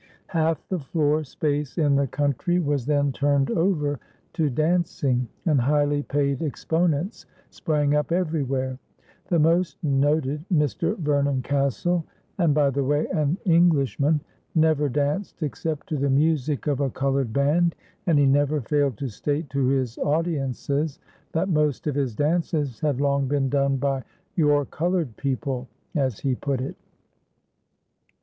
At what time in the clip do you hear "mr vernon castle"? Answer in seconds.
10.51-12.03